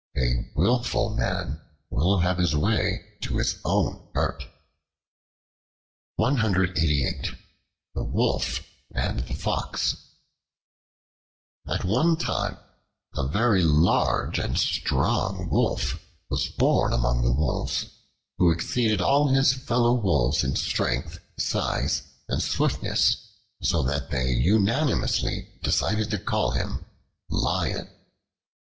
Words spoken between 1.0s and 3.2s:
man will have his way